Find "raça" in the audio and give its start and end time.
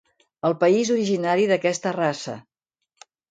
1.99-2.37